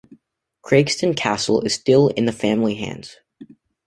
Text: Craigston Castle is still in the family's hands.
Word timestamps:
Craigston 0.65 1.15
Castle 1.15 1.61
is 1.61 1.75
still 1.75 2.07
in 2.07 2.25
the 2.25 2.31
family's 2.31 2.79
hands. 2.79 3.17